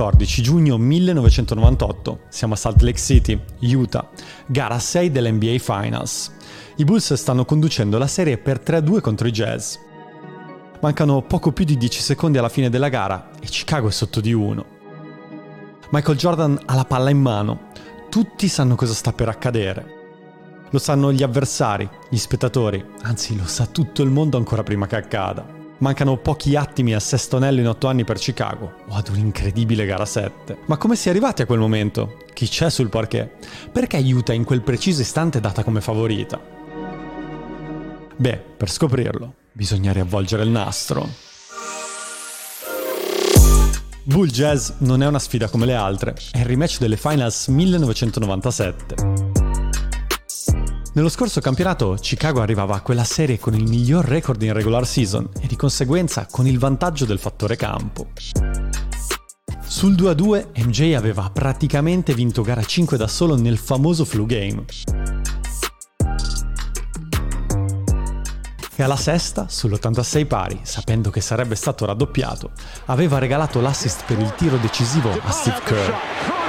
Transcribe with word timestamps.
14 0.00 0.40
giugno 0.40 0.78
1998. 0.78 2.20
Siamo 2.30 2.54
a 2.54 2.56
Salt 2.56 2.80
Lake 2.80 2.96
City, 2.96 3.38
Utah, 3.60 4.08
gara 4.46 4.78
6 4.78 5.10
dell'NBA 5.10 5.58
Finals. 5.58 6.32
I 6.76 6.84
Bulls 6.84 7.12
stanno 7.12 7.44
conducendo 7.44 7.98
la 7.98 8.06
serie 8.06 8.38
per 8.38 8.62
3-2 8.64 9.02
contro 9.02 9.28
i 9.28 9.30
Jazz. 9.30 9.74
Mancano 10.80 11.20
poco 11.20 11.52
più 11.52 11.66
di 11.66 11.76
10 11.76 12.00
secondi 12.00 12.38
alla 12.38 12.48
fine 12.48 12.70
della 12.70 12.88
gara 12.88 13.28
e 13.42 13.46
Chicago 13.46 13.88
è 13.88 13.90
sotto 13.90 14.22
di 14.22 14.32
1. 14.32 14.64
Michael 15.90 16.16
Jordan 16.16 16.58
ha 16.64 16.74
la 16.74 16.86
palla 16.86 17.10
in 17.10 17.20
mano. 17.20 17.68
Tutti 18.08 18.48
sanno 18.48 18.76
cosa 18.76 18.94
sta 18.94 19.12
per 19.12 19.28
accadere. 19.28 19.98
Lo 20.70 20.78
sanno 20.78 21.12
gli 21.12 21.22
avversari, 21.22 21.86
gli 22.08 22.16
spettatori, 22.16 22.82
anzi 23.02 23.36
lo 23.36 23.46
sa 23.46 23.66
tutto 23.66 24.00
il 24.00 24.08
mondo 24.08 24.38
ancora 24.38 24.62
prima 24.62 24.86
che 24.86 24.96
accada. 24.96 25.59
Mancano 25.80 26.18
pochi 26.18 26.56
attimi 26.56 26.92
al 26.92 27.00
sesto 27.00 27.38
anello 27.38 27.60
in 27.60 27.68
otto 27.68 27.86
anni 27.86 28.04
per 28.04 28.18
Chicago, 28.18 28.74
o 28.86 28.94
ad 28.94 29.08
un'incredibile 29.08 29.86
gara 29.86 30.04
7. 30.04 30.58
Ma 30.66 30.76
come 30.76 30.94
si 30.94 31.08
è 31.08 31.10
arrivati 31.10 31.40
a 31.40 31.46
quel 31.46 31.58
momento? 31.58 32.18
Chi 32.34 32.46
c'è 32.46 32.68
sul 32.68 32.90
parquet? 32.90 33.30
Perché 33.72 33.96
Utah 33.96 34.34
in 34.34 34.44
quel 34.44 34.60
preciso 34.60 35.00
istante 35.00 35.38
è 35.38 35.40
data 35.40 35.64
come 35.64 35.80
favorita? 35.80 36.38
Beh, 38.14 38.36
per 38.36 38.70
scoprirlo, 38.70 39.34
bisogna 39.52 39.92
riavvolgere 39.92 40.42
il 40.42 40.50
nastro. 40.50 41.08
Bull 44.02 44.26
Jazz 44.26 44.72
non 44.80 45.02
è 45.02 45.06
una 45.06 45.18
sfida 45.18 45.48
come 45.48 45.64
le 45.64 45.74
altre, 45.74 46.14
è 46.32 46.40
il 46.40 46.44
rematch 46.44 46.78
delle 46.78 46.98
Finals 46.98 47.46
1997. 47.46 49.19
Nello 50.92 51.08
scorso 51.08 51.40
campionato 51.40 51.96
Chicago 52.00 52.40
arrivava 52.40 52.74
a 52.74 52.80
quella 52.80 53.04
serie 53.04 53.38
con 53.38 53.54
il 53.54 53.62
miglior 53.62 54.04
record 54.04 54.42
in 54.42 54.52
regular 54.52 54.84
season 54.84 55.28
e 55.40 55.46
di 55.46 55.54
conseguenza 55.54 56.26
con 56.28 56.48
il 56.48 56.58
vantaggio 56.58 57.04
del 57.04 57.20
fattore 57.20 57.54
campo. 57.54 58.08
Sul 59.62 59.94
2-2 59.94 60.64
MJ 60.64 60.94
aveva 60.94 61.30
praticamente 61.32 62.12
vinto 62.12 62.42
gara 62.42 62.64
5 62.64 62.96
da 62.96 63.06
solo 63.06 63.36
nel 63.36 63.58
famoso 63.58 64.04
flu 64.04 64.26
game. 64.26 64.64
E 68.74 68.82
alla 68.82 68.96
sesta, 68.96 69.46
sull'86 69.48 70.26
pari, 70.26 70.60
sapendo 70.64 71.10
che 71.10 71.20
sarebbe 71.20 71.54
stato 71.54 71.84
raddoppiato, 71.84 72.50
aveva 72.86 73.18
regalato 73.18 73.60
l'assist 73.60 74.02
per 74.06 74.18
il 74.18 74.34
tiro 74.34 74.56
decisivo 74.56 75.10
a 75.22 75.30
Steve 75.30 75.60
Kerr. 75.62 76.39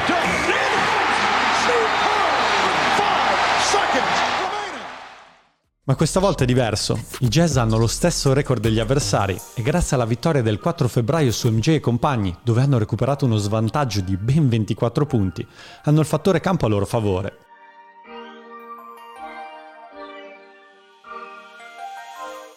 Ma 5.84 5.96
questa 5.96 6.20
volta 6.20 6.44
è 6.44 6.46
diverso. 6.46 6.96
I 7.22 7.28
Jazz 7.28 7.56
hanno 7.56 7.76
lo 7.76 7.88
stesso 7.88 8.34
record 8.34 8.62
degli 8.62 8.78
avversari 8.78 9.36
e 9.56 9.64
grazie 9.64 9.96
alla 9.96 10.06
vittoria 10.06 10.44
del 10.44 10.60
4 10.60 10.88
febbraio 10.88 11.32
su 11.32 11.50
MJ 11.50 11.70
e 11.70 11.80
compagni, 11.80 12.38
dove 12.44 12.62
hanno 12.62 12.78
recuperato 12.78 13.26
uno 13.26 13.38
svantaggio 13.38 14.02
di 14.02 14.16
ben 14.16 14.48
24 14.48 15.08
punti, 15.08 15.46
hanno 15.86 16.00
il 16.00 16.06
fattore 16.06 16.40
campo 16.40 16.68
a 16.68 16.70
loro 16.70 16.86
favore. 16.86 17.38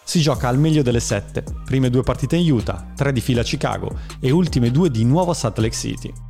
Si 0.03 0.21
gioca 0.21 0.47
al 0.47 0.59
meglio 0.59 0.83
delle 0.83 0.99
sette, 0.99 1.43
prime 1.65 1.89
due 1.89 2.03
partite 2.03 2.35
in 2.35 2.51
Utah, 2.51 2.91
tre 2.95 3.11
di 3.11 3.21
fila 3.21 3.41
a 3.41 3.43
Chicago 3.43 4.01
e 4.19 4.29
ultime 4.29 4.69
due 4.69 4.91
di 4.91 5.03
nuovo 5.03 5.31
a 5.31 5.33
Salt 5.33 5.57
Lake 5.57 5.73
City. 5.73 6.24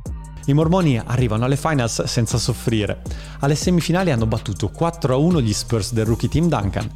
I 0.48 0.52
mormoni 0.52 0.96
arrivano 0.96 1.44
alle 1.44 1.56
finals 1.56 2.04
senza 2.04 2.38
soffrire. 2.38 3.02
Alle 3.40 3.56
semifinali 3.56 4.12
hanno 4.12 4.26
battuto 4.26 4.70
4-1 4.72 5.40
gli 5.40 5.52
Spurs 5.52 5.92
del 5.92 6.06
rookie 6.06 6.28
team 6.28 6.48
Duncan. 6.48 6.88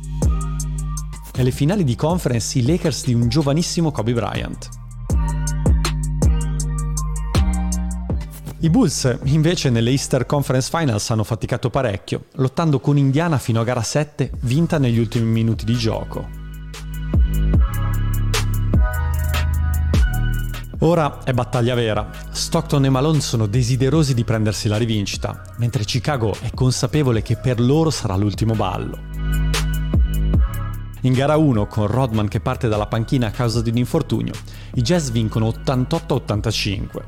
E 1.33 1.41
alle 1.41 1.51
finali 1.51 1.83
di 1.83 1.97
conference 1.97 2.57
i 2.59 2.65
Lakers 2.65 3.07
di 3.07 3.15
un 3.15 3.29
giovanissimo 3.29 3.91
Kobe 3.91 4.13
Bryant. 4.13 4.69
I 8.61 8.71
Bulls 8.71 9.19
invece 9.25 9.69
nelle 9.71 9.91
Easter 9.91 10.27
Conference 10.27 10.71
Finals 10.73 11.11
hanno 11.11 11.25
faticato 11.25 11.71
parecchio, 11.71 12.27
lottando 12.35 12.79
con 12.79 12.99
Indiana 12.99 13.39
fino 13.39 13.61
a 13.61 13.65
gara 13.65 13.83
7, 13.83 14.31
vinta 14.43 14.79
negli 14.79 14.99
ultimi 14.99 15.27
minuti 15.27 15.65
di 15.65 15.75
gioco. 15.75 16.40
Ora 20.83 21.23
è 21.25 21.35
battaglia 21.35 21.75
vera. 21.75 22.09
Stockton 22.31 22.87
e 22.87 22.89
Malone 22.89 23.21
sono 23.21 23.45
desiderosi 23.47 24.15
di 24.15 24.25
prendersi 24.25 24.67
la 24.67 24.79
rivincita, 24.79 25.43
mentre 25.59 25.85
Chicago 25.85 26.35
è 26.41 26.51
consapevole 26.55 27.21
che 27.21 27.37
per 27.37 27.61
loro 27.61 27.91
sarà 27.91 28.17
l'ultimo 28.17 28.55
ballo. 28.55 28.99
In 31.03 31.13
gara 31.13 31.37
1, 31.37 31.67
con 31.67 31.87
Rodman 31.87 32.29
che 32.29 32.41
parte 32.41 32.69
dalla 32.69 32.87
panchina 32.87 33.27
a 33.27 33.31
causa 33.31 33.61
di 33.61 33.69
un 33.69 33.77
infortunio, 33.77 34.33
i 34.75 34.81
Jazz 34.81 35.11
vincono 35.11 35.49
88-85. 35.49 37.03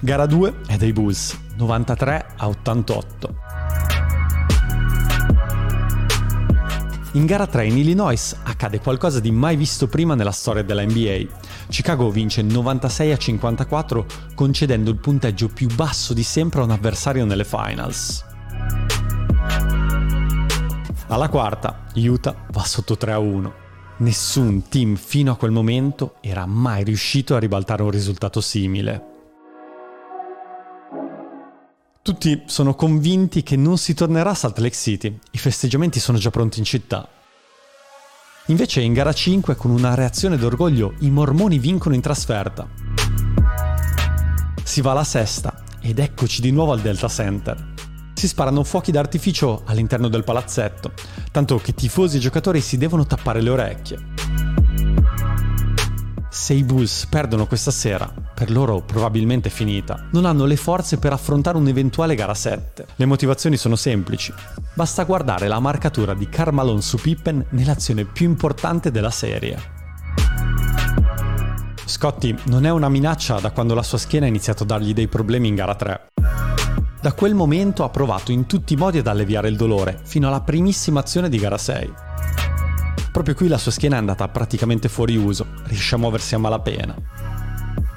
Gara 0.00 0.24
2 0.24 0.54
è 0.68 0.76
dei 0.78 0.94
Bulls, 0.94 1.38
93 1.56 2.26
88. 2.38 3.35
In 7.12 7.24
gara 7.24 7.46
3 7.46 7.66
in 7.66 7.78
Illinois 7.78 8.36
accade 8.42 8.80
qualcosa 8.80 9.20
di 9.20 9.30
mai 9.30 9.56
visto 9.56 9.86
prima 9.86 10.14
nella 10.14 10.32
storia 10.32 10.62
della 10.62 10.84
NBA. 10.84 11.26
Chicago 11.68 12.10
vince 12.10 12.42
96 12.42 13.12
a 13.12 13.16
54 13.16 14.06
concedendo 14.34 14.90
il 14.90 14.98
punteggio 14.98 15.48
più 15.48 15.68
basso 15.74 16.12
di 16.12 16.22
sempre 16.22 16.60
a 16.60 16.64
un 16.64 16.72
avversario 16.72 17.24
nelle 17.24 17.44
finals. 17.44 18.24
Alla 21.08 21.28
quarta, 21.28 21.84
Utah 21.94 22.34
va 22.50 22.64
sotto 22.64 22.96
3 22.96 23.12
a 23.12 23.18
1. 23.18 23.54
Nessun 23.98 24.68
team 24.68 24.96
fino 24.96 25.32
a 25.32 25.36
quel 25.36 25.52
momento 25.52 26.16
era 26.20 26.44
mai 26.44 26.84
riuscito 26.84 27.34
a 27.34 27.38
ribaltare 27.38 27.82
un 27.82 27.90
risultato 27.90 28.40
simile. 28.42 29.15
Tutti 32.06 32.42
sono 32.46 32.76
convinti 32.76 33.42
che 33.42 33.56
non 33.56 33.78
si 33.78 33.92
tornerà 33.92 34.30
a 34.30 34.34
Salt 34.34 34.58
Lake 34.58 34.76
City, 34.76 35.18
i 35.32 35.38
festeggiamenti 35.38 35.98
sono 35.98 36.18
già 36.18 36.30
pronti 36.30 36.60
in 36.60 36.64
città. 36.64 37.08
Invece 38.46 38.80
in 38.80 38.92
gara 38.92 39.12
5, 39.12 39.56
con 39.56 39.72
una 39.72 39.92
reazione 39.96 40.36
d'orgoglio, 40.36 40.94
i 41.00 41.10
mormoni 41.10 41.58
vincono 41.58 41.96
in 41.96 42.00
trasferta. 42.00 42.68
Si 44.62 44.80
va 44.82 44.92
alla 44.92 45.02
sesta 45.02 45.64
ed 45.80 45.98
eccoci 45.98 46.40
di 46.40 46.52
nuovo 46.52 46.70
al 46.70 46.80
Delta 46.80 47.08
Center. 47.08 47.72
Si 48.14 48.28
sparano 48.28 48.62
fuochi 48.62 48.92
d'artificio 48.92 49.64
all'interno 49.66 50.06
del 50.06 50.22
palazzetto, 50.22 50.92
tanto 51.32 51.58
che 51.58 51.74
tifosi 51.74 52.18
e 52.18 52.20
giocatori 52.20 52.60
si 52.60 52.78
devono 52.78 53.04
tappare 53.04 53.42
le 53.42 53.50
orecchie. 53.50 54.65
Se 56.36 56.52
i 56.52 56.64
Bulls 56.64 57.06
perdono 57.06 57.46
questa 57.46 57.70
sera, 57.70 58.12
per 58.34 58.50
loro 58.50 58.82
probabilmente 58.82 59.48
finita. 59.48 60.06
Non 60.12 60.26
hanno 60.26 60.44
le 60.44 60.56
forze 60.56 60.98
per 60.98 61.14
affrontare 61.14 61.56
un'eventuale 61.56 62.14
gara 62.14 62.34
7. 62.34 62.88
Le 62.94 63.06
motivazioni 63.06 63.56
sono 63.56 63.74
semplici. 63.74 64.34
Basta 64.74 65.04
guardare 65.04 65.48
la 65.48 65.60
marcatura 65.60 66.12
di 66.12 66.28
Carmalone 66.28 66.82
su 66.82 66.98
Pippen 66.98 67.42
nell'azione 67.52 68.04
più 68.04 68.26
importante 68.26 68.90
della 68.90 69.10
serie. 69.10 69.58
Scotty 71.86 72.36
non 72.44 72.66
è 72.66 72.70
una 72.70 72.90
minaccia 72.90 73.40
da 73.40 73.50
quando 73.50 73.72
la 73.72 73.82
sua 73.82 73.96
schiena 73.96 74.26
ha 74.26 74.28
iniziato 74.28 74.64
a 74.64 74.66
dargli 74.66 74.92
dei 74.92 75.08
problemi 75.08 75.48
in 75.48 75.54
gara 75.54 75.74
3. 75.74 76.06
Da 77.00 77.12
quel 77.14 77.34
momento 77.34 77.82
ha 77.82 77.88
provato 77.88 78.30
in 78.30 78.44
tutti 78.44 78.74
i 78.74 78.76
modi 78.76 78.98
ad 78.98 79.06
alleviare 79.06 79.48
il 79.48 79.56
dolore, 79.56 79.98
fino 80.04 80.28
alla 80.28 80.42
primissima 80.42 81.00
azione 81.00 81.30
di 81.30 81.38
gara 81.38 81.56
6. 81.56 81.92
Proprio 83.16 83.34
qui 83.34 83.48
la 83.48 83.56
sua 83.56 83.70
schiena 83.70 83.96
è 83.96 83.98
andata 83.98 84.28
praticamente 84.28 84.90
fuori 84.90 85.16
uso, 85.16 85.46
riesce 85.68 85.94
a 85.94 85.98
muoversi 85.98 86.34
a 86.34 86.38
malapena. 86.38 86.94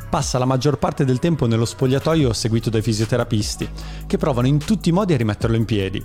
Passa 0.09 0.37
la 0.37 0.45
maggior 0.45 0.79
parte 0.79 1.03
del 1.03 1.19
tempo 1.19 1.45
nello 1.45 1.65
spogliatoio 1.65 2.31
seguito 2.31 2.69
dai 2.69 2.81
fisioterapisti, 2.81 3.69
che 4.07 4.17
provano 4.17 4.47
in 4.47 4.59
tutti 4.59 4.87
i 4.87 4.91
modi 4.93 5.11
a 5.11 5.17
rimetterlo 5.17 5.57
in 5.57 5.65
piedi. 5.65 6.01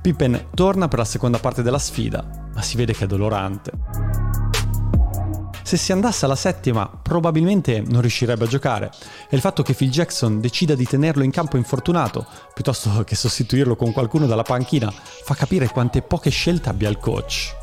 Pippen 0.00 0.46
torna 0.54 0.88
per 0.88 1.00
la 1.00 1.04
seconda 1.04 1.38
parte 1.38 1.62
della 1.62 1.78
sfida, 1.78 2.26
ma 2.54 2.62
si 2.62 2.78
vede 2.78 2.94
che 2.94 3.04
è 3.04 3.06
dolorante. 3.06 3.72
Se 5.72 5.78
si 5.78 5.92
andasse 5.92 6.26
alla 6.26 6.36
settima, 6.36 6.86
probabilmente 6.86 7.82
non 7.88 8.02
riuscirebbe 8.02 8.44
a 8.44 8.46
giocare. 8.46 8.90
E 9.30 9.36
il 9.36 9.40
fatto 9.40 9.62
che 9.62 9.72
Phil 9.72 9.88
Jackson 9.88 10.38
decida 10.38 10.74
di 10.74 10.84
tenerlo 10.84 11.22
in 11.22 11.30
campo 11.30 11.56
infortunato, 11.56 12.26
piuttosto 12.52 13.02
che 13.04 13.14
sostituirlo 13.14 13.74
con 13.74 13.90
qualcuno 13.90 14.26
dalla 14.26 14.42
panchina, 14.42 14.92
fa 14.92 15.34
capire 15.34 15.68
quante 15.68 16.02
poche 16.02 16.28
scelte 16.28 16.68
abbia 16.68 16.90
il 16.90 16.98
coach. 16.98 17.54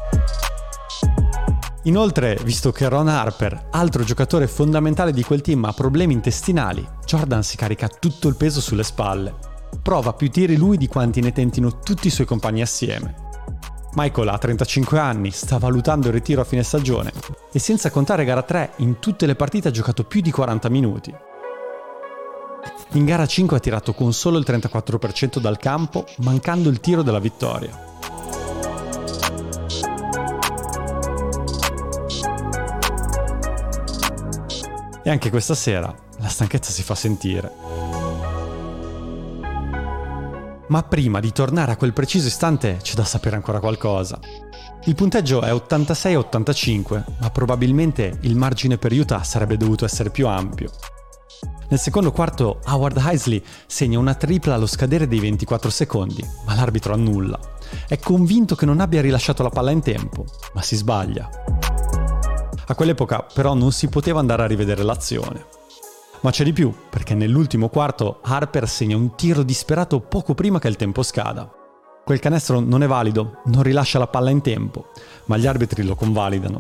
Inoltre, 1.84 2.40
visto 2.44 2.72
che 2.72 2.90
Ron 2.90 3.10
Harper, 3.10 3.68
altro 3.70 4.04
giocatore 4.04 4.48
fondamentale 4.48 5.12
di 5.12 5.22
quel 5.22 5.42
team, 5.42 5.66
ha 5.66 5.74
problemi 5.74 6.14
intestinali, 6.14 6.84
Jordan 7.06 7.44
si 7.44 7.58
carica 7.58 7.88
tutto 7.90 8.28
il 8.28 8.36
peso 8.36 8.60
sulle 8.60 8.82
spalle. 8.84 9.36
Prova 9.84 10.14
più 10.14 10.32
tiri 10.32 10.58
lui 10.58 10.78
di 10.78 10.88
quanti 10.88 11.22
ne 11.22 11.32
tentino 11.32 11.78
tutti 11.78 12.08
i 12.08 12.10
suoi 12.10 12.26
compagni 12.26 12.64
assieme. 12.64 13.29
Michael 13.94 14.30
ha 14.30 14.38
35 14.38 15.00
anni, 15.00 15.32
sta 15.32 15.58
valutando 15.58 16.08
il 16.08 16.14
ritiro 16.14 16.42
a 16.42 16.46
fine 16.46 16.64
stagione 16.64 17.12
e 17.52 17.60
senza 17.60 17.90
contare 17.90 18.24
gara 18.24 18.44
3 18.44 18.74
in 18.78 19.00
tutte 19.00 19.26
le 19.26 19.36
partite 19.36 19.70
ha 19.70 19.72
giocato 19.72 20.04
più 20.04 20.22
di 20.22 20.32
40 20.32 20.70
minuti. 20.70 21.14
In 22.94 23.06
gara 23.06 23.26
5 23.26 23.58
ha 23.58 23.60
tirato 23.60 23.94
con 23.94 24.14
solo 24.14 24.38
il 24.38 24.46
34% 24.48 25.40
dal 25.40 25.58
campo, 25.58 26.06
mancando 26.18 26.70
il 26.70 26.80
tiro 26.80 27.02
della 27.02 27.20
vittoria. 27.20 27.88
E 35.02 35.10
anche 35.10 35.30
questa 35.30 35.56
sera 35.56 35.94
la 36.18 36.28
stanchezza 36.28 36.72
si 36.72 36.84
fa 36.84 36.96
sentire. 36.96 37.69
Ma 40.70 40.84
prima 40.84 41.20
di 41.20 41.32
tornare 41.32 41.72
a 41.72 41.78
quel 41.78 41.94
preciso 41.94 42.28
istante 42.28 42.78
c'è 42.82 42.94
da 42.94 43.04
sapere 43.04 43.36
ancora 43.36 43.60
qualcosa. 43.60 44.20
Il 44.86 44.96
punteggio 44.96 45.42
è 45.42 45.52
86-85, 45.52 47.04
ma 47.20 47.30
probabilmente 47.32 48.18
il 48.22 48.36
margine 48.36 48.78
per 48.78 48.94
Utah 48.94 49.24
sarebbe 49.24 49.58
dovuto 49.58 49.86
essere 49.86 50.12
più 50.12 50.28
ampio. 50.28 50.70
Nel 51.70 51.80
secondo 51.80 52.12
quarto 52.12 52.60
Howard 52.66 52.98
Heisley 52.98 53.44
segna 53.66 54.00
una 54.00 54.14
tripla 54.14 54.54
allo 54.54 54.68
scadere 54.68 55.08
dei 55.08 55.20
24 55.20 55.70
secondi, 55.72 56.24
ma 56.46 56.56
l'arbitro 56.56 56.94
annulla. 56.94 57.40
È 57.88 57.98
convinto 58.00 58.56
che 58.56 58.66
non 58.66 58.80
abbia 58.80 59.02
rilasciato 59.02 59.42
la 59.42 59.50
palla 59.50 59.72
in 59.72 59.82
tempo, 59.82 60.26
ma 60.54 60.62
si 60.62 60.76
sbaglia. 60.76 61.30
A 62.68 62.76
quell'epoca 62.76 63.26
però 63.34 63.56
non 63.56 63.72
si 63.72 63.88
poteva 63.88 64.20
andare 64.20 64.44
a 64.44 64.48
rivedere 64.48 64.84
l'azione. 64.84 65.46
Ma 66.22 66.32
c'è 66.32 66.44
di 66.44 66.52
più, 66.52 66.74
perché 66.90 67.14
nell'ultimo 67.14 67.70
quarto 67.70 68.20
Harper 68.24 68.68
segna 68.68 68.98
un 68.98 69.16
tiro 69.16 69.42
disperato 69.44 70.02
poco 70.02 70.34
prima 70.34 70.60
che 70.60 70.68
il 70.68 70.76
tempo 70.76 71.02
scada. 71.02 71.50
Quel 72.04 72.20
canestro 72.20 72.60
non 72.60 72.84
è 72.84 72.88
valido, 72.88 73.42
non 73.46 73.64
rilascia 73.64 74.00
la 74.00 74.08
palla 74.08 74.30
in 74.30 74.42
tempo, 74.42 74.88
ma 75.26 75.38
gli 75.38 75.48
arbitri 75.48 75.84
lo 75.84 75.96
convalidano. 75.96 76.60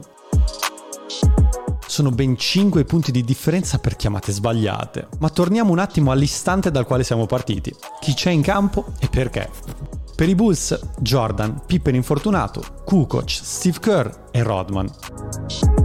Sono 1.85 2.11
ben 2.11 2.37
5 2.37 2.85
punti 2.85 3.11
di 3.11 3.23
differenza 3.23 3.79
per 3.79 3.95
chiamate 3.95 4.31
sbagliate. 4.31 5.07
Ma 5.19 5.29
torniamo 5.29 5.71
un 5.71 5.79
attimo 5.79 6.11
all'istante 6.11 6.71
dal 6.71 6.85
quale 6.85 7.03
siamo 7.03 7.25
partiti. 7.25 7.75
Chi 7.99 8.13
c'è 8.13 8.29
in 8.29 8.43
campo 8.43 8.93
e 8.99 9.07
perché? 9.07 9.49
Per 10.15 10.29
i 10.29 10.35
Bulls, 10.35 10.79
Jordan, 10.99 11.63
Pippen 11.65 11.95
infortunato, 11.95 12.61
Kukoc, 12.85 13.29
Steve 13.29 13.79
Kerr 13.79 14.09
e 14.31 14.43
Rodman. 14.43 15.78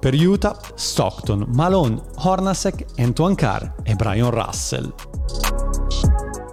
Per 0.00 0.14
Utah, 0.14 0.58
Stockton, 0.76 1.44
Malone, 1.48 2.00
Hornacek, 2.16 2.86
Antoine 2.96 3.34
Carr 3.34 3.66
e 3.82 3.94
Brian 3.96 4.30
Russell. 4.30 4.94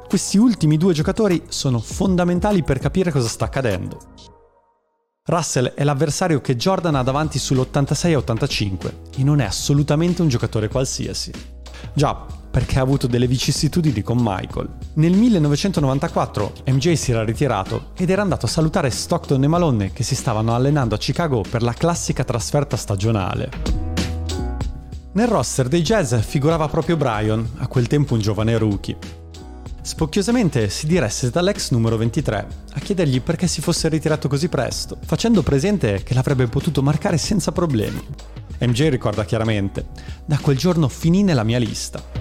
Questi 0.05 0.37
ultimi 0.37 0.75
due 0.75 0.91
giocatori 0.91 1.43
sono 1.47 1.79
fondamentali 1.79 2.61
per 2.61 2.79
capire 2.79 3.09
cosa 3.09 3.29
sta 3.29 3.45
accadendo. 3.45 3.99
Russell 5.27 5.67
è 5.75 5.85
l'avversario 5.85 6.41
che 6.41 6.57
Jordan 6.57 6.95
ha 6.95 7.03
davanti 7.03 7.37
sull'86-85 7.37 8.93
e 9.17 9.23
non 9.23 9.39
è 9.39 9.45
assolutamente 9.45 10.21
un 10.21 10.27
giocatore 10.27 10.67
qualsiasi. 10.67 11.31
Già, 11.93 12.25
perché 12.57 12.79
ha 12.79 12.81
avuto 12.81 13.05
delle 13.05 13.27
vicissitudini 13.27 14.01
con 14.01 14.17
Michael. 14.19 14.67
Nel 14.93 15.11
1994 15.11 16.53
MJ 16.65 16.93
si 16.93 17.11
era 17.11 17.23
ritirato 17.23 17.91
ed 17.95 18.09
era 18.09 18.23
andato 18.23 18.47
a 18.47 18.49
salutare 18.49 18.89
Stockton 18.89 19.43
e 19.43 19.47
Malone 19.47 19.93
che 19.93 20.01
si 20.01 20.15
stavano 20.15 20.55
allenando 20.55 20.95
a 20.95 20.97
Chicago 20.97 21.43
per 21.47 21.61
la 21.61 21.73
classica 21.73 22.23
trasferta 22.23 22.75
stagionale. 22.75 23.51
Nel 25.11 25.27
roster 25.27 25.67
dei 25.67 25.83
Jazz 25.83 26.15
figurava 26.15 26.67
proprio 26.67 26.97
Brian, 26.97 27.47
a 27.57 27.67
quel 27.67 27.85
tempo 27.85 28.15
un 28.15 28.21
giovane 28.21 28.57
rookie. 28.57 28.97
Spocchiosamente 29.79 30.67
si 30.69 30.87
diresse 30.87 31.29
dall'ex 31.29 31.69
numero 31.69 31.95
23 31.95 32.47
a 32.71 32.79
chiedergli 32.79 33.21
perché 33.21 33.45
si 33.45 33.61
fosse 33.61 33.87
ritirato 33.87 34.27
così 34.27 34.49
presto, 34.49 34.97
facendo 35.05 35.43
presente 35.43 36.01
che 36.01 36.15
l'avrebbe 36.15 36.47
potuto 36.47 36.81
marcare 36.81 37.19
senza 37.19 37.51
problemi. 37.51 38.03
MJ 38.61 38.89
ricorda 38.89 39.25
chiaramente, 39.25 39.85
da 40.25 40.39
quel 40.39 40.57
giorno 40.57 40.87
finì 40.87 41.21
nella 41.21 41.43
mia 41.43 41.59
lista. 41.59 42.16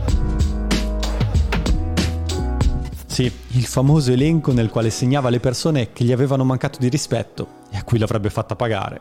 Sì, 3.17 3.33
il 3.53 3.65
famoso 3.65 4.13
elenco 4.13 4.53
nel 4.53 4.69
quale 4.69 4.91
segnava 4.91 5.31
le 5.31 5.41
persone 5.41 5.91
che 5.95 6.05
gli 6.05 6.13
avevano 6.13 6.45
mancato 6.45 6.79
di 6.79 6.91
rispetto 6.91 7.63
e 7.71 7.79
a 7.79 7.83
cui 7.83 7.97
l'avrebbe 7.97 8.29
fatta 8.29 8.57
pagare. 8.57 9.01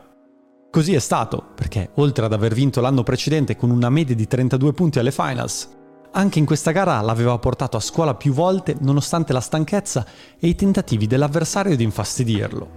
Così 0.70 0.94
è 0.94 1.00
stato, 1.00 1.48
perché 1.54 1.90
oltre 1.96 2.24
ad 2.24 2.32
aver 2.32 2.54
vinto 2.54 2.80
l'anno 2.80 3.02
precedente 3.02 3.56
con 3.56 3.68
una 3.68 3.90
media 3.90 4.14
di 4.14 4.26
32 4.26 4.72
punti 4.72 4.98
alle 4.98 5.12
finals, 5.12 5.68
anche 6.12 6.38
in 6.38 6.46
questa 6.46 6.70
gara 6.70 6.98
l'aveva 7.02 7.36
portato 7.36 7.76
a 7.76 7.80
scuola 7.80 8.14
più 8.14 8.32
volte 8.32 8.74
nonostante 8.80 9.34
la 9.34 9.40
stanchezza 9.40 10.06
e 10.40 10.48
i 10.48 10.54
tentativi 10.54 11.06
dell'avversario 11.06 11.76
di 11.76 11.84
infastidirlo. 11.84 12.70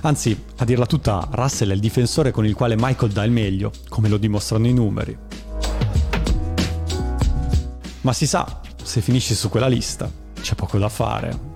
Anzi, 0.00 0.42
a 0.56 0.64
dirla 0.64 0.86
tutta, 0.86 1.28
Russell 1.32 1.68
è 1.68 1.74
il 1.74 1.80
difensore 1.80 2.30
con 2.30 2.46
il 2.46 2.54
quale 2.54 2.76
Michael 2.78 3.12
dà 3.12 3.24
il 3.24 3.30
meglio, 3.30 3.72
come 3.90 4.08
lo 4.08 4.16
dimostrano 4.16 4.66
i 4.66 4.72
numeri. 4.72 5.18
Ma 8.04 8.12
si 8.12 8.26
sa, 8.26 8.60
se 8.82 9.00
finisci 9.00 9.34
su 9.34 9.48
quella 9.48 9.66
lista, 9.66 10.10
c'è 10.38 10.54
poco 10.54 10.76
da 10.76 10.90
fare. 10.90 11.52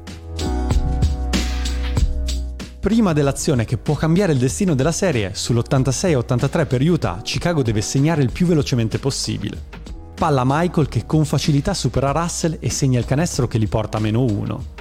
Prima 2.81 3.13
dell'azione 3.13 3.67
che 3.67 3.77
può 3.77 3.95
cambiare 3.95 4.33
il 4.33 4.39
destino 4.39 4.75
della 4.75 4.93
serie, 4.93 5.33
sull'86-83 5.35 6.67
per 6.67 6.81
Utah, 6.81 7.21
Chicago 7.23 7.63
deve 7.63 7.83
segnare 7.83 8.23
il 8.23 8.33
più 8.33 8.47
velocemente 8.47 8.99
possibile. 8.99 9.63
Palla 10.15 10.43
Michael 10.47 10.89
che 10.89 11.05
con 11.05 11.27
facilità 11.27 11.75
supera 11.75 12.13
Russell 12.13 12.57
e 12.61 12.71
segna 12.71 12.99
il 12.99 13.05
canestro 13.05 13.47
che 13.47 13.59
li 13.59 13.67
porta 13.67 13.99
a 13.99 14.01
meno 14.01 14.23
1. 14.23 14.78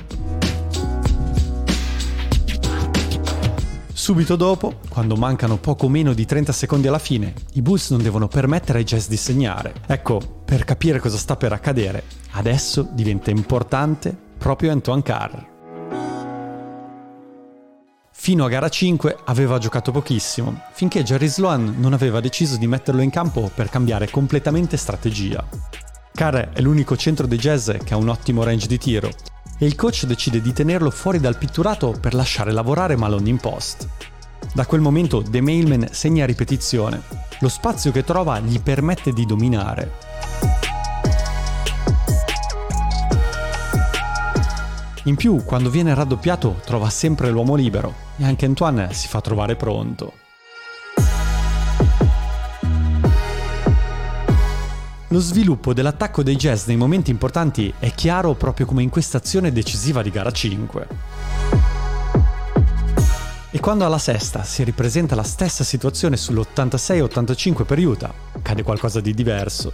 Subito 4.07 4.37
dopo, 4.37 4.79
quando 4.87 5.17
mancano 5.17 5.57
poco 5.57 5.89
meno 5.89 6.13
di 6.13 6.25
30 6.25 6.53
secondi 6.53 6.87
alla 6.87 6.97
fine, 6.97 7.33
i 7.55 7.61
Bulls 7.61 7.89
non 7.89 8.01
devono 8.01 8.29
permettere 8.29 8.77
ai 8.77 8.85
Jazz 8.85 9.07
di 9.07 9.17
segnare. 9.17 9.73
Ecco, 9.85 10.21
per 10.45 10.63
capire 10.63 11.01
cosa 11.01 11.17
sta 11.17 11.35
per 11.35 11.51
accadere, 11.51 12.03
adesso 12.31 12.87
diventa 12.89 13.31
importante 13.31 14.15
proprio 14.37 14.71
Antoine 14.71 15.03
Carr. 15.03 15.45
Fino 18.13 18.45
a 18.45 18.47
gara 18.47 18.69
5 18.69 19.17
aveva 19.25 19.57
giocato 19.57 19.91
pochissimo, 19.91 20.61
finché 20.71 21.03
Jerry 21.03 21.27
Sloan 21.27 21.75
non 21.77 21.91
aveva 21.91 22.21
deciso 22.21 22.55
di 22.55 22.65
metterlo 22.65 23.01
in 23.01 23.09
campo 23.09 23.51
per 23.53 23.67
cambiare 23.67 24.09
completamente 24.09 24.77
strategia. 24.77 25.45
Carr 26.13 26.53
è 26.53 26.61
l'unico 26.61 26.95
centro 26.95 27.27
dei 27.27 27.37
Jazz 27.37 27.71
che 27.83 27.93
ha 27.93 27.97
un 27.97 28.07
ottimo 28.07 28.45
range 28.45 28.67
di 28.67 28.77
tiro 28.77 29.11
e 29.57 29.65
il 29.65 29.75
coach 29.75 30.05
decide 30.05 30.41
di 30.41 30.53
tenerlo 30.53 30.89
fuori 30.91 31.19
dal 31.19 31.37
pitturato 31.37 31.95
per 31.99 32.13
lasciare 32.13 32.51
lavorare 32.51 32.95
Malone 32.95 33.29
in 33.29 33.37
post. 33.37 33.87
Da 34.53 34.65
quel 34.65 34.81
momento 34.81 35.21
The 35.21 35.41
Mailman 35.41 35.89
segna 35.91 36.25
ripetizione. 36.25 37.01
Lo 37.39 37.49
spazio 37.49 37.91
che 37.91 38.03
trova 38.03 38.39
gli 38.39 38.59
permette 38.59 39.13
di 39.13 39.25
dominare. 39.25 39.91
In 45.03 45.15
più, 45.15 45.43
quando 45.45 45.69
viene 45.69 45.93
raddoppiato, 45.93 46.59
trova 46.65 46.89
sempre 46.89 47.29
l'uomo 47.29 47.55
libero 47.55 47.93
e 48.17 48.25
anche 48.25 48.45
Antoine 48.45 48.93
si 48.93 49.07
fa 49.07 49.21
trovare 49.21 49.55
pronto. 49.55 50.26
Lo 55.11 55.19
sviluppo 55.19 55.73
dell'attacco 55.73 56.21
dei 56.21 56.35
Jazz 56.35 56.65
nei 56.65 56.75
momenti 56.75 57.11
importanti 57.11 57.73
è 57.79 57.93
chiaro 57.93 58.33
proprio 58.33 58.65
come 58.65 58.83
in 58.83 58.89
questa 58.89 59.19
azione 59.19 59.53
decisiva 59.53 60.01
di 60.01 60.09
gara 60.09 60.31
5. 60.31 60.87
E 63.49 63.59
quando 63.61 63.85
alla 63.85 63.99
sesta 63.99 64.43
si 64.43 64.65
ripresenta 64.65 65.15
la 65.15 65.23
stessa 65.23 65.63
situazione 65.63 66.17
sull'86-85 66.17 67.63
per 67.63 67.79
Utah, 67.79 68.13
cade 68.41 68.63
qualcosa 68.63 68.99
di 68.99 69.13
diverso. 69.13 69.71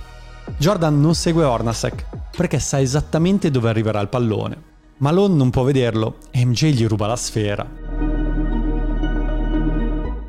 Jordan 0.55 1.01
non 1.01 1.15
segue 1.15 1.43
Ornasek 1.43 2.05
perché 2.37 2.59
sa 2.59 2.79
esattamente 2.79 3.49
dove 3.49 3.69
arriverà 3.69 3.99
il 4.01 4.09
pallone. 4.09 4.71
Malone 4.97 5.33
non 5.33 5.49
può 5.49 5.63
vederlo 5.63 6.17
e 6.29 6.45
MJ 6.45 6.67
gli 6.67 6.85
ruba 6.85 7.07
la 7.07 7.15
sfera. 7.15 7.82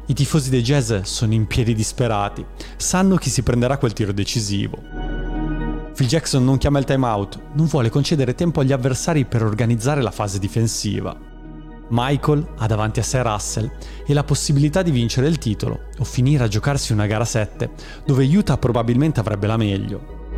I 0.06 0.12
tifosi 0.12 0.50
dei 0.50 0.60
Jazz 0.60 0.92
sono 1.04 1.32
in 1.32 1.46
piedi 1.46 1.74
disperati, 1.74 2.44
sanno 2.76 3.16
chi 3.16 3.30
si 3.30 3.42
prenderà 3.42 3.78
quel 3.78 3.94
tiro 3.94 4.12
decisivo. 4.12 4.76
Phil 5.94 6.06
Jackson 6.06 6.44
non 6.44 6.58
chiama 6.58 6.78
il 6.78 6.84
timeout, 6.84 7.40
non 7.54 7.64
vuole 7.64 7.88
concedere 7.88 8.34
tempo 8.34 8.60
agli 8.60 8.72
avversari 8.72 9.24
per 9.24 9.42
organizzare 9.42 10.02
la 10.02 10.10
fase 10.10 10.38
difensiva. 10.38 11.16
Michael 11.88 12.46
ha 12.58 12.66
davanti 12.66 13.00
a 13.00 13.02
sé 13.02 13.22
Russell 13.22 13.70
e 14.06 14.12
la 14.12 14.24
possibilità 14.24 14.82
di 14.82 14.90
vincere 14.90 15.26
il 15.26 15.38
titolo 15.38 15.84
o 15.98 16.04
finire 16.04 16.44
a 16.44 16.48
giocarsi 16.48 16.92
una 16.92 17.06
gara 17.06 17.24
7, 17.24 17.70
dove 18.04 18.26
Utah 18.26 18.58
probabilmente 18.58 19.20
avrebbe 19.20 19.46
la 19.46 19.56
meglio. 19.56 20.32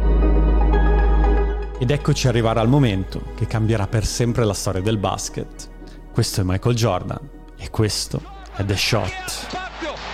Ed 1.81 1.91
eccoci 1.91 2.29
arrivare 2.29 2.61
al 2.61 2.69
momento 2.69 3.33
che 3.35 3.49
cambierà 3.49 3.89
per 3.89 4.07
sempre 4.07 4.45
la 4.45 4.55
storia 4.55 4.81
del 4.81 4.99
basket. 4.99 5.69
Questo 6.13 6.41
è 6.41 6.45
Michael 6.45 6.77
Jordan 6.77 7.29
e 7.57 7.69
questo 7.71 8.36
è 8.57 8.65
The 8.65 8.77
Shot. 8.77 9.13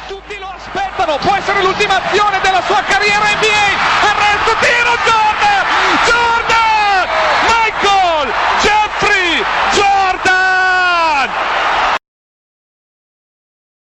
Tutti 0.08 0.38
lo 0.38 0.48
aspettano, 0.48 1.16
può 1.18 1.34
essere 1.36 1.62
l'ultima 1.62 2.02
azione 2.04 2.40
della 2.40 2.60
sua 2.62 2.82
carriera 2.82 3.24
NBA. 3.24 3.70
Arresto, 4.10 4.56
tiro, 4.60 4.96
Jordan! 5.06 5.64
Jordan! 6.06 7.08
Michael 7.46 8.32
Jeffrey 8.60 9.44
Jordan! 9.72 10.51